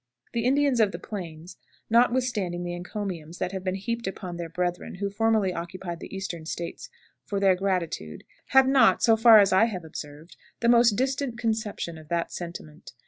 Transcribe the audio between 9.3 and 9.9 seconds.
as I have